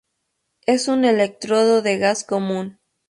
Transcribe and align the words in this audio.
Es 0.65 0.87
un 0.87 1.05
electrodo 1.05 1.83
de 1.83 1.99
gas 1.99 2.23
común. 2.23 2.79